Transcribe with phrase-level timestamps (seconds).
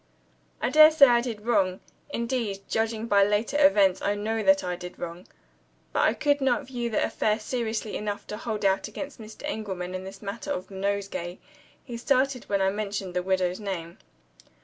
[0.63, 4.97] I dare say I did wrong indeed, judging by later events, I know I did
[4.97, 5.27] wrong.
[5.93, 9.43] But I could not view the affair seriously enough to hold out against Mr.
[9.45, 11.37] Engelman in the matter of the nosegay.
[11.85, 13.99] He started when I mentioned the widow's name.